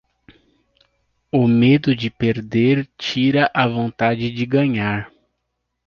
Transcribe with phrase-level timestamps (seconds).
[1.31, 5.11] O medo de perder tira a vontade de ganhar.